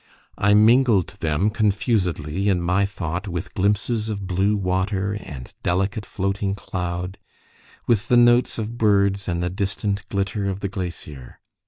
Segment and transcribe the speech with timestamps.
[0.39, 6.55] I mingled them confusedly in my thought with glimpses of blue water and delicate floating
[6.55, 7.19] cloud,
[7.85, 11.37] with the notes of birds and the distant glitter of the glacier.